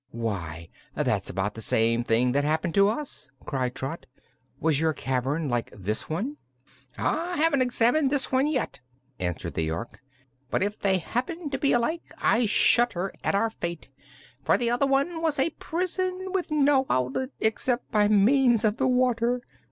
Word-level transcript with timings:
"Why, 0.13 0.69
that's 0.95 1.29
about 1.29 1.53
the 1.53 1.61
same 1.61 2.03
thing 2.03 2.31
that 2.31 2.43
happened 2.43 2.73
to 2.73 2.87
us," 2.87 3.29
cried 3.45 3.75
Trot. 3.75 4.07
"Was 4.59 4.79
your 4.79 4.93
cavern 4.93 5.47
like 5.47 5.69
this 5.77 6.09
one?" 6.09 6.37
"I 6.97 7.37
haven't 7.37 7.61
examined 7.61 8.09
this 8.09 8.31
one 8.31 8.47
yet," 8.47 8.79
answered 9.19 9.53
the 9.53 9.69
Ork; 9.69 10.01
"but 10.49 10.63
if 10.63 10.79
they 10.79 10.97
happen 10.97 11.51
to 11.51 11.57
be 11.59 11.71
alike 11.71 12.01
I 12.17 12.47
shudder 12.47 13.13
at 13.23 13.35
our 13.35 13.51
fate, 13.51 13.89
for 14.43 14.57
the 14.57 14.71
other 14.71 14.87
one 14.87 15.21
was 15.21 15.37
a 15.37 15.51
prison, 15.51 16.31
with 16.31 16.49
no 16.49 16.87
outlet 16.89 17.29
except 17.39 17.91
by 17.91 18.07
means 18.07 18.65
of 18.65 18.77
the 18.77 18.87
water. 18.87 19.39